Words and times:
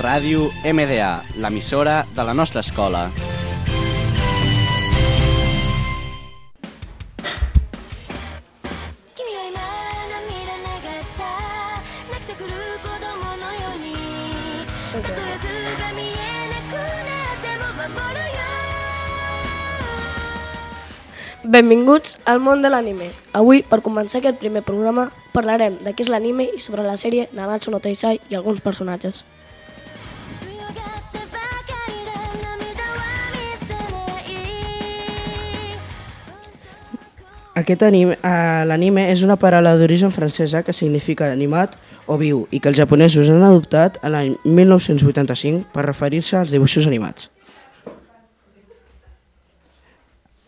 Ràdio 0.00 0.46
MDA, 0.64 1.10
l'emissora 1.36 2.06
de 2.16 2.24
la 2.24 2.32
nostra 2.32 2.62
escola. 2.64 3.10
Benvinguts 21.44 22.16
al 22.24 22.40
món 22.40 22.62
de 22.62 22.70
l'anime. 22.70 23.10
Avui, 23.34 23.60
per 23.60 23.82
començar 23.84 24.22
aquest 24.22 24.40
primer 24.40 24.62
programa, 24.64 25.10
parlarem 25.34 25.76
de 25.84 25.92
què 25.92 26.06
és 26.06 26.12
l'anime 26.12 26.48
i 26.48 26.64
sobre 26.64 26.88
la 26.88 26.96
sèrie 26.96 27.28
Nanatsu 27.36 27.74
no 27.74 27.82
Taisai 27.84 28.20
i 28.30 28.38
alguns 28.38 28.64
personatges. 28.64 29.24
Aquest 37.60 37.82
anime, 37.82 38.16
eh, 38.24 38.64
l'anime 38.64 39.02
és 39.12 39.20
una 39.26 39.36
paraula 39.36 39.74
d'origen 39.76 40.12
francesa 40.14 40.62
que 40.64 40.72
significa 40.72 41.26
animat 41.28 41.74
o 42.06 42.16
viu 42.16 42.46
i 42.50 42.60
que 42.60 42.70
els 42.70 42.78
japonesos 42.78 43.28
han 43.28 43.44
adoptat 43.44 43.98
a 44.00 44.08
l'any 44.08 44.32
1985 44.44 45.68
per 45.74 45.84
referir-se 45.84 46.38
als 46.38 46.54
dibuixos 46.54 46.88
animats. 46.88 47.28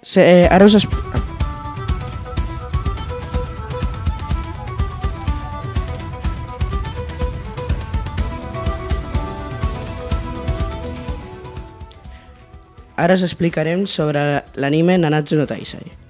Se, 0.00 0.24
eh, 0.24 0.48
ara 0.48 0.64
us... 0.64 0.80
Esp... 0.80 0.96
Ara 12.96 13.14
us 13.14 13.22
explicarem 13.26 13.84
sobre 13.86 14.44
l'anime 14.54 14.96
Nanatsu 14.96 15.36
no 15.36 15.46
Taisai. 15.50 16.01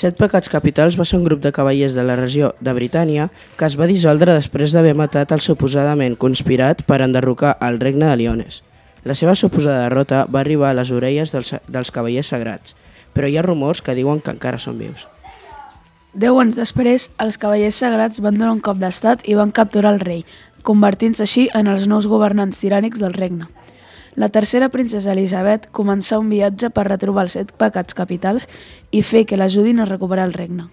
Set 0.00 0.16
pecats 0.16 0.48
capitals 0.48 0.94
va 0.96 1.04
ser 1.04 1.18
un 1.18 1.26
grup 1.26 1.42
de 1.44 1.50
cavallers 1.52 1.92
de 1.92 2.00
la 2.08 2.14
regió 2.16 2.54
de 2.64 2.72
Britània 2.72 3.26
que 3.60 3.66
es 3.66 3.74
va 3.76 3.88
dissoldre 3.90 4.32
després 4.32 4.72
d'haver 4.72 4.94
matat 4.96 5.34
el 5.36 5.42
suposadament 5.44 6.14
conspirat 6.22 6.80
per 6.88 7.02
enderrocar 7.04 7.58
el 7.66 7.76
regne 7.82 8.08
de 8.08 8.14
Liones. 8.16 8.62
La 9.04 9.12
seva 9.18 9.34
suposada 9.36 9.82
derrota 9.82 10.22
va 10.24 10.40
arribar 10.40 10.70
a 10.70 10.78
les 10.78 10.88
orelles 10.96 11.34
dels, 11.34 11.52
dels 11.68 11.92
cavallers 11.92 12.32
sagrats, 12.32 12.78
però 13.12 13.28
hi 13.28 13.36
ha 13.36 13.44
rumors 13.44 13.84
que 13.84 13.98
diuen 13.98 14.24
que 14.24 14.32
encara 14.32 14.62
són 14.62 14.80
vius. 14.80 15.04
Deu 16.16 16.40
anys 16.40 16.56
després, 16.56 17.10
els 17.20 17.36
cavallers 17.36 17.84
sagrats 17.84 18.24
van 18.24 18.40
donar 18.40 18.54
un 18.56 18.64
cop 18.64 18.80
d'estat 18.80 19.28
i 19.28 19.36
van 19.36 19.52
capturar 19.52 19.92
el 19.98 20.00
rei, 20.00 20.24
convertint-se 20.64 21.28
així 21.28 21.50
en 21.52 21.68
els 21.68 21.84
nous 21.92 22.08
governants 22.08 22.64
tirànics 22.64 23.04
del 23.04 23.12
regne. 23.20 23.52
La 24.16 24.28
tercera 24.28 24.68
princesa 24.74 25.12
Elisabet 25.12 25.68
començà 25.70 26.18
un 26.18 26.30
viatge 26.32 26.72
per 26.74 26.88
retrobar 26.88 27.28
els 27.28 27.36
set 27.38 27.52
pecats 27.54 27.94
capitals 27.94 28.48
i 28.90 29.04
fer 29.06 29.22
que 29.26 29.38
l'ajudin 29.38 29.80
a 29.80 29.86
recuperar 29.86 30.26
el 30.26 30.34
regne. 30.34 30.66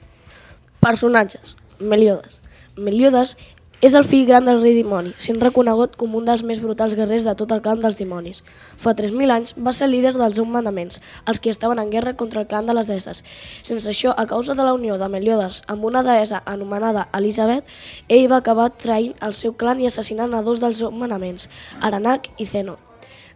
Personatges. 0.82 1.56
Meliodas. 1.80 2.42
Meliodas 2.78 3.36
és 3.80 3.94
el 3.94 4.06
fill 4.10 4.26
gran 4.26 4.42
del 4.48 4.58
rei 4.58 4.74
dimoni, 4.74 5.12
sent 5.22 5.38
reconegut 5.38 5.94
com 6.02 6.16
un 6.18 6.26
dels 6.26 6.42
més 6.42 6.58
brutals 6.64 6.96
guerrers 6.98 7.28
de 7.28 7.36
tot 7.38 7.52
el 7.54 7.62
clan 7.62 7.78
dels 7.84 8.00
dimonis. 8.00 8.42
Fa 8.82 8.96
3.000 8.98 9.36
anys 9.36 9.54
va 9.68 9.74
ser 9.78 9.92
líder 9.92 10.16
dels 10.16 10.42
manaments, 10.42 10.98
els 11.30 11.38
que 11.40 11.54
estaven 11.54 11.78
en 11.78 11.92
guerra 11.94 12.16
contra 12.18 12.42
el 12.42 12.50
clan 12.50 12.66
de 12.66 12.74
les 12.74 12.90
deesses. 12.90 13.22
Sense 13.62 13.94
això, 13.94 14.16
a 14.18 14.26
causa 14.26 14.58
de 14.58 14.66
la 14.66 14.74
unió 14.74 14.98
de 14.98 15.12
Meliodas 15.14 15.62
amb 15.68 15.86
una 15.86 16.02
deessa 16.02 16.42
anomenada 16.46 17.06
Elisabet, 17.14 17.70
ell 18.10 18.26
va 18.34 18.42
acabar 18.42 18.72
traint 18.74 19.14
el 19.22 19.38
seu 19.38 19.54
clan 19.54 19.78
i 19.78 19.94
assassinant 19.94 20.34
a 20.34 20.42
dos 20.42 20.58
dels 20.64 20.82
manaments, 20.90 21.46
Aranac 21.82 22.32
i 22.42 22.50
Zeno. 22.50 22.80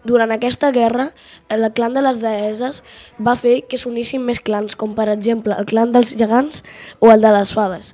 Durant 0.04 0.34
aquesta 0.34 0.72
guerra, 0.74 1.12
el 1.50 1.68
clan 1.78 1.94
de 1.94 2.02
les 2.02 2.22
deeses 2.24 2.82
va 3.22 3.36
fer 3.38 3.62
que 3.70 3.78
s'unissin 3.78 4.23
més 4.26 4.42
clans, 4.42 4.76
com 4.76 4.95
per 4.98 5.10
exemple 5.14 5.54
el 5.58 5.67
clan 5.70 5.94
dels 5.94 6.16
gegants 6.17 6.64
o 7.00 7.12
el 7.14 7.22
de 7.22 7.34
les 7.36 7.54
fades. 7.54 7.94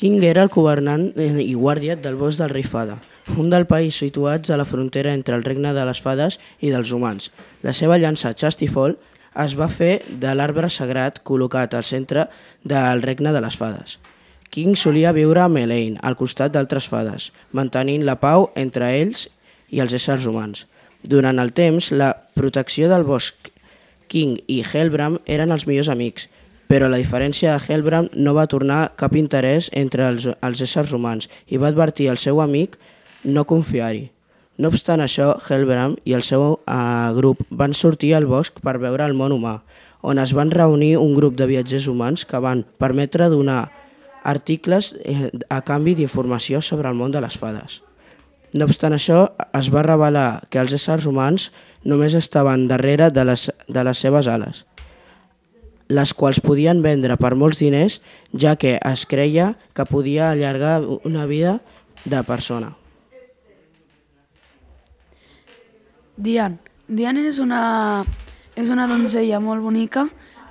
King 0.00 0.22
era 0.24 0.44
el 0.46 0.48
governant 0.48 1.10
eh, 1.20 1.42
i 1.42 1.52
guàrdia 1.52 1.96
del 1.96 2.16
bosc 2.16 2.40
del 2.40 2.52
rei 2.54 2.64
Fada, 2.64 3.00
un 3.36 3.50
del 3.52 3.66
país 3.68 3.98
situats 4.00 4.48
a 4.48 4.56
la 4.56 4.64
frontera 4.64 5.12
entre 5.12 5.36
el 5.36 5.44
regne 5.44 5.74
de 5.76 5.84
les 5.84 6.00
fades 6.00 6.38
i 6.60 6.70
dels 6.72 6.92
humans. 6.96 7.28
La 7.60 7.74
seva 7.76 7.98
llança 8.00 8.32
Chastifol 8.32 8.96
es 9.44 9.56
va 9.58 9.68
fer 9.68 10.00
de 10.22 10.32
l'arbre 10.34 10.70
sagrat 10.72 11.20
col·locat 11.26 11.76
al 11.76 11.84
centre 11.84 12.30
del 12.64 13.02
regne 13.04 13.34
de 13.34 13.42
les 13.44 13.58
fades. 13.60 13.98
King 14.50 14.72
solia 14.74 15.12
viure 15.12 15.44
amb 15.44 15.60
Elaine, 15.60 16.00
al 16.02 16.16
costat 16.16 16.56
d'altres 16.56 16.88
fades, 16.90 17.28
mantenint 17.52 18.06
la 18.08 18.16
pau 18.22 18.48
entre 18.58 18.88
ells 18.96 19.28
i 19.70 19.80
els 19.80 19.94
éssers 19.96 20.26
humans. 20.26 20.66
Durant 21.02 21.38
el 21.40 21.54
temps, 21.56 21.90
la 21.92 22.12
protecció 22.36 22.90
del 22.90 23.06
bosc 23.08 23.50
King 24.10 24.36
i 24.50 24.60
Helbram 24.66 25.20
eren 25.30 25.54
els 25.54 25.66
millors 25.68 25.88
amics, 25.88 26.26
però 26.70 26.86
la 26.90 27.00
diferència 27.00 27.56
de 27.56 27.62
Helbram 27.66 28.08
no 28.14 28.34
va 28.36 28.48
tornar 28.50 28.92
cap 29.00 29.16
interès 29.18 29.70
entre 29.74 30.06
els, 30.06 30.28
els 30.30 30.62
éssers 30.62 30.92
humans 30.94 31.30
i 31.48 31.58
va 31.58 31.70
advertir 31.70 32.10
al 32.10 32.18
seu 32.18 32.42
amic 32.42 32.76
no 33.24 33.46
confiar-hi. 33.46 34.10
No 34.60 34.68
obstant 34.68 35.00
això, 35.00 35.32
Helbram 35.48 35.96
i 36.04 36.14
el 36.14 36.22
seu 36.26 36.42
uh, 36.52 37.10
grup 37.16 37.42
van 37.50 37.74
sortir 37.74 38.12
al 38.14 38.28
bosc 38.28 38.60
per 38.60 38.76
veure 38.78 39.06
el 39.06 39.16
món 39.16 39.32
humà, 39.32 39.60
on 40.02 40.20
es 40.20 40.34
van 40.36 40.52
reunir 40.52 40.96
un 41.00 41.14
grup 41.16 41.36
de 41.36 41.48
viatgers 41.48 41.88
humans 41.88 42.26
que 42.28 42.40
van 42.40 42.64
permetre 42.78 43.30
donar 43.32 43.70
articles 44.22 44.94
eh, 45.04 45.30
a 45.48 45.62
canvi 45.64 45.94
d'informació 45.96 46.60
sobre 46.60 46.90
el 46.90 46.98
món 46.98 47.12
de 47.12 47.22
les 47.24 47.38
fades. 47.40 47.80
No 48.54 48.66
obstant 48.66 48.96
això, 48.96 49.28
es 49.54 49.68
va 49.70 49.84
revelar 49.86 50.42
que 50.50 50.58
els 50.58 50.74
éssers 50.74 51.06
humans 51.06 51.50
només 51.86 52.16
estaven 52.18 52.66
darrere 52.68 53.10
de 53.14 53.24
les, 53.24 53.46
de 53.68 53.84
les 53.86 53.98
seves 53.98 54.26
ales, 54.28 54.64
les 55.90 56.12
quals 56.14 56.40
podien 56.42 56.82
vendre 56.82 57.16
per 57.18 57.34
molts 57.38 57.60
diners, 57.62 58.00
ja 58.34 58.56
que 58.56 58.76
es 58.78 59.06
creia 59.10 59.54
que 59.74 59.86
podia 59.86 60.30
allargar 60.30 60.80
una 61.04 61.26
vida 61.26 61.60
de 62.04 62.22
persona. 62.24 62.74
Diane. 66.16 66.58
Diane 66.90 67.22
és 67.30 67.38
una, 67.38 68.04
és 68.58 68.70
una 68.70 68.86
donzella 68.90 69.38
molt 69.40 69.62
bonica 69.62 70.08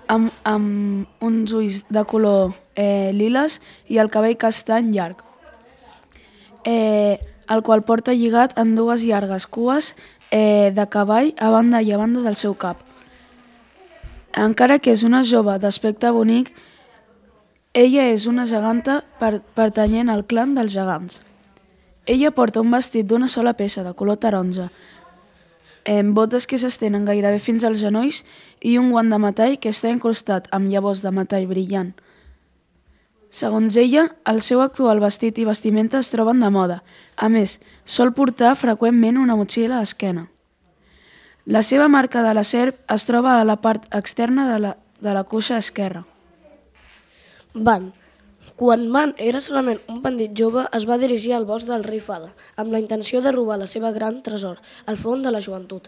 amb, 0.09 0.31
amb 0.47 1.25
uns 1.25 1.53
ulls 1.53 1.83
de 1.91 2.03
color 2.07 2.55
eh, 2.75 3.11
liles 3.13 3.59
i 3.91 3.99
el 4.01 4.09
cabell 4.11 4.37
castany 4.39 4.93
llarg. 4.95 5.21
Eh, 6.66 7.19
el 7.49 7.63
qual 7.65 7.83
porta 7.83 8.13
lligat 8.13 8.55
en 8.59 8.75
dues 8.77 9.03
llargues 9.03 9.47
cues 9.47 9.93
eh, 10.31 10.71
de 10.75 10.85
cavall 10.87 11.33
a 11.37 11.49
banda 11.49 11.81
i 11.81 11.91
a 11.91 11.97
banda 11.97 12.21
del 12.21 12.35
seu 12.35 12.53
cap. 12.53 12.83
Encara 14.37 14.77
que 14.79 14.93
és 14.93 15.03
una 15.03 15.23
jove 15.25 15.57
d'aspecte 15.57 16.11
bonic, 16.13 16.53
ella 17.73 18.05
és 18.13 18.27
una 18.29 18.45
geganta 18.45 19.01
per, 19.19 19.39
pertanyent 19.57 20.09
al 20.09 20.25
clan 20.25 20.53
dels 20.55 20.73
gegants. 20.73 21.21
Ella 22.05 22.31
porta 22.31 22.61
un 22.61 22.71
vestit 22.71 23.05
d'una 23.05 23.27
sola 23.27 23.53
peça 23.53 23.83
de 23.85 23.93
color 23.93 24.17
taronja, 24.17 24.69
amb 25.89 26.13
botes 26.13 26.45
que 26.45 26.57
s'estenen 26.57 27.05
gairebé 27.05 27.39
fins 27.41 27.63
als 27.66 27.81
genolls 27.81 28.23
i 28.61 28.77
un 28.77 28.91
guant 28.93 29.09
de 29.09 29.17
metall 29.21 29.57
que 29.61 29.71
està 29.73 29.89
encrustat 29.89 30.49
amb 30.53 30.69
llavors 30.69 31.01
de 31.01 31.11
metall 31.11 31.47
brillant. 31.49 31.93
Segons 33.29 33.78
ella, 33.78 34.07
el 34.25 34.41
seu 34.41 34.63
actual 34.63 35.00
vestit 35.00 35.38
i 35.38 35.45
vestimenta 35.45 36.00
es 36.01 36.09
troben 36.09 36.40
de 36.41 36.50
moda. 36.50 36.81
A 37.16 37.29
més, 37.29 37.59
sol 37.85 38.13
portar 38.17 38.56
freqüentment 38.57 39.19
una 39.22 39.38
motxilla 39.38 39.78
a 39.78 39.84
l'esquena. 39.84 40.25
La 41.45 41.62
seva 41.63 41.88
marca 41.88 42.23
de 42.25 42.34
la 42.34 42.44
serp 42.44 42.81
es 42.94 43.06
troba 43.06 43.40
a 43.40 43.45
la 43.45 43.59
part 43.62 43.85
externa 43.95 44.47
de 44.51 44.59
la, 44.59 44.75
de 45.01 45.13
la 45.13 45.23
cuixa 45.23 45.57
esquerra. 45.57 46.06
Van. 47.53 47.91
Quan 48.59 48.81
Van 48.92 49.14
era 49.24 49.40
solament 49.40 49.78
un 49.88 50.02
bandit 50.03 50.34
jove, 50.36 50.66
es 50.75 50.84
va 50.88 50.97
dirigir 51.00 51.29
al 51.32 51.46
bosc 51.47 51.70
del 51.70 51.85
rei 51.85 52.02
Fada, 52.03 52.34
amb 52.59 52.73
la 52.76 52.79
intenció 52.82 53.22
de 53.23 53.32
robar 53.32 53.56
la 53.61 53.67
seva 53.72 53.94
gran 53.96 54.17
tresor, 54.22 54.58
el 54.91 54.97
fons 55.00 55.23
de 55.23 55.32
la 55.32 55.40
joventut. 55.46 55.85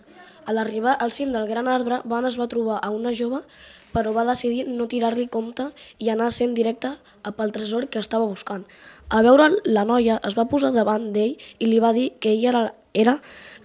A 0.47 0.55
l'arribar 0.55 0.93
al 1.03 1.11
cim 1.11 1.33
del 1.33 1.49
gran 1.49 1.67
arbre, 1.67 1.97
Van 2.13 2.29
es 2.29 2.37
va 2.39 2.47
trobar 2.53 2.77
a 2.79 2.93
una 2.95 3.11
jove, 3.11 3.41
però 3.91 4.13
va 4.15 4.23
decidir 4.29 4.69
no 4.69 4.87
tirar-li 4.93 5.25
compte 5.33 5.65
i 5.99 6.07
anar 6.13 6.29
sent 6.31 6.53
directe 6.55 6.93
a 7.27 7.33
pel 7.41 7.51
tresor 7.57 7.89
que 7.91 7.99
estava 7.99 8.29
buscant. 8.29 8.63
A 9.09 9.19
veure 9.27 9.49
la 9.65 9.83
noia 9.91 10.21
es 10.31 10.39
va 10.39 10.47
posar 10.47 10.71
davant 10.71 11.09
d'ell 11.11 11.35
i 11.59 11.67
li 11.67 11.83
va 11.83 11.91
dir 11.91 12.13
que 12.23 12.31
ella 12.31 12.71
era, 12.93 13.17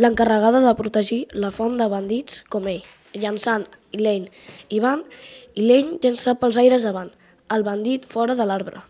l'encarregada 0.03 0.65
de 0.67 0.75
protegir 0.83 1.21
la 1.31 1.53
font 1.55 1.79
de 1.79 1.87
bandits 1.95 2.43
com 2.51 2.67
ell, 2.75 2.83
llançant 3.15 3.71
Elaine 3.93 4.35
i 4.67 4.83
Van, 4.83 5.07
i 5.55 5.63
Elaine 5.63 6.03
llançar 6.03 6.41
pels 6.43 6.59
aires 6.59 6.91
avant, 6.91 7.15
el 7.55 7.63
bandit 7.63 8.11
fora 8.11 8.35
de 8.35 8.51
l'arbre. 8.51 8.83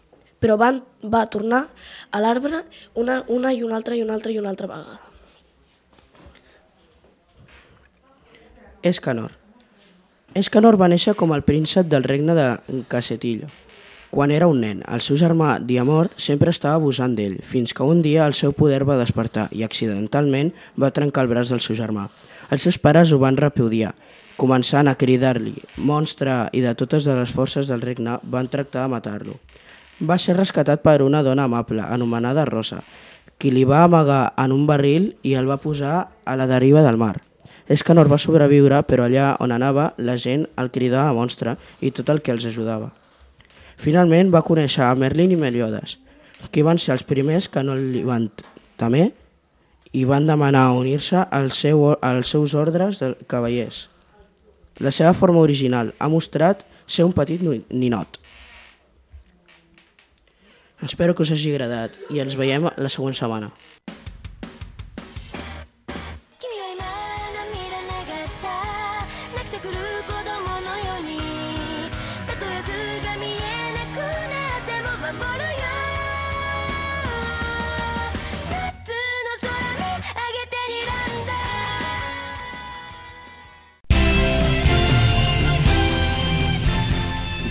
Però 0.47 0.55
Van 0.63 0.77
va 1.03 1.25
tornar 1.27 1.65
a 2.15 2.19
l'arbre 2.23 2.61
una, 2.95 3.17
una 3.27 3.51
i 3.51 3.65
una 3.67 3.75
altra 3.81 3.97
i 3.99 4.03
una 4.05 4.15
altra 4.15 4.31
i 4.31 4.37
una 4.39 4.53
altra 4.53 4.69
vegada. 4.71 5.01
Escanor. 8.87 9.33
Escanor 10.39 10.79
va 10.79 10.87
néixer 10.93 11.17
com 11.19 11.35
el 11.35 11.43
príncep 11.43 11.91
del 11.91 12.07
regne 12.07 12.39
de 12.39 12.47
Casetillo. 12.87 13.51
Quan 14.15 14.31
era 14.31 14.47
un 14.47 14.63
nen, 14.63 14.85
el 14.87 15.03
seu 15.03 15.19
germà 15.19 15.57
Diamort 15.59 16.15
sempre 16.29 16.55
estava 16.55 16.79
abusant 16.79 17.19
d'ell, 17.19 17.41
fins 17.43 17.75
que 17.75 17.83
un 17.83 18.07
dia 18.07 18.31
el 18.31 18.39
seu 18.39 18.55
poder 18.55 18.85
va 18.87 19.01
despertar 19.03 19.49
i 19.51 19.67
accidentalment 19.67 20.55
va 20.79 20.95
trencar 20.95 21.27
el 21.27 21.35
braç 21.35 21.51
del 21.51 21.65
seu 21.65 21.75
germà. 21.75 22.07
Els 22.55 22.63
seus 22.63 22.79
pares 22.79 23.11
ho 23.11 23.19
van 23.19 23.43
repudiar, 23.43 23.97
començant 24.39 24.87
a 24.87 24.95
cridar-li 24.95 25.59
monstre 25.91 26.45
i 26.55 26.63
de 26.63 26.79
totes 26.79 27.11
les 27.11 27.35
forces 27.35 27.67
del 27.67 27.83
regne 27.83 28.21
van 28.23 28.47
tractar 28.47 28.87
de 28.87 28.95
matar-lo. 28.95 29.41
Va 30.01 30.19
ser 30.21 30.37
rescatat 30.37 30.83
per 30.85 31.01
una 31.01 31.23
dona 31.25 31.47
amable, 31.49 31.81
anomenada 31.81 32.45
Rosa, 32.45 32.83
qui 33.41 33.51
li 33.51 33.65
va 33.65 33.85
amagar 33.85 34.35
en 34.37 34.53
un 34.53 34.67
barril 34.69 35.15
i 35.25 35.33
el 35.41 35.49
va 35.49 35.57
posar 35.57 36.09
a 36.25 36.37
la 36.37 36.47
deriva 36.47 36.83
del 36.85 36.99
mar. 37.01 37.23
Escanor 37.69 38.09
va 38.09 38.19
sobreviure, 38.21 38.83
però 38.87 39.07
allà 39.07 39.35
on 39.41 39.53
anava 39.53 39.95
la 39.97 40.17
gent 40.21 40.45
el 40.61 40.71
cridava 40.71 41.15
monstre 41.17 41.57
i 41.81 41.91
tot 41.91 42.13
el 42.13 42.21
que 42.21 42.35
els 42.35 42.45
ajudava. 42.47 42.93
Finalment 43.77 44.31
va 44.33 44.45
conèixer 44.45 44.85
a 44.85 44.95
Merlin 44.95 45.33
i 45.33 45.41
Meliodas, 45.41 45.99
que 46.53 46.63
van 46.63 46.79
ser 46.79 46.93
els 46.95 47.05
primers 47.05 47.49
que 47.49 47.65
no 47.65 47.75
li 47.77 48.05
van 48.05 48.29
temer 48.77 49.11
i 49.97 50.05
van 50.05 50.29
demanar 50.29 50.71
unir-se 50.77 51.25
als, 51.31 51.57
seu, 51.65 51.97
als 52.05 52.31
seus 52.31 52.55
ordres 52.55 53.01
de 53.01 53.15
cavallers. 53.27 53.89
La 54.79 54.93
seva 54.93 55.15
forma 55.17 55.41
original 55.41 55.95
ha 55.99 56.09
mostrat 56.13 56.67
ser 56.87 57.09
un 57.09 57.17
petit 57.17 57.41
ninot. 57.41 58.21
Espero 60.87 61.17
que 61.17 61.25
us 61.25 61.33
hagi 61.35 61.51
agradat 61.51 61.97
i 62.15 62.21
ens 62.23 62.37
veiem 62.39 62.69
la 62.71 62.91
següent 62.95 63.17
setmana. 63.19 63.49